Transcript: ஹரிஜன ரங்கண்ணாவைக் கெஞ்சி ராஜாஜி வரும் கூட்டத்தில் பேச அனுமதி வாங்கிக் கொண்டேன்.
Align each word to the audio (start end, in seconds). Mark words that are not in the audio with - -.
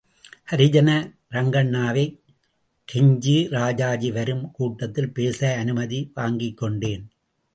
ஹரிஜன 0.51 0.89
ரங்கண்ணாவைக் 1.31 2.15
கெஞ்சி 2.87 3.49
ராஜாஜி 3.49 4.11
வரும் 4.11 4.51
கூட்டத்தில் 4.51 5.13
பேச 5.13 5.55
அனுமதி 5.57 6.11
வாங்கிக் 6.13 6.57
கொண்டேன். 6.57 7.03